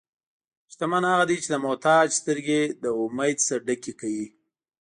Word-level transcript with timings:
شتمن 0.71 1.03
هغه 1.11 1.25
دی 1.29 1.37
چې 1.43 1.47
د 1.51 1.55
محتاج 1.65 2.07
سترګې 2.21 2.61
له 2.83 2.89
امید 3.03 3.37
نه 3.47 3.55
ډکې 3.65 3.93
کوي. 4.01 4.27